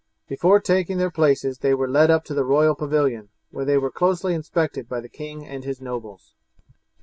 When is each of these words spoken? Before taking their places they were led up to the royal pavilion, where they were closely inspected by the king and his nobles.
Before 0.27 0.59
taking 0.59 0.97
their 0.97 1.11
places 1.11 1.59
they 1.59 1.75
were 1.75 1.87
led 1.87 2.09
up 2.09 2.25
to 2.25 2.33
the 2.33 2.43
royal 2.43 2.73
pavilion, 2.73 3.29
where 3.51 3.65
they 3.65 3.77
were 3.77 3.91
closely 3.91 4.33
inspected 4.33 4.89
by 4.89 4.99
the 4.99 5.07
king 5.07 5.45
and 5.45 5.63
his 5.63 5.79
nobles. 5.79 6.33